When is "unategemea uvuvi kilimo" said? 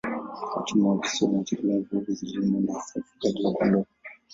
1.31-2.59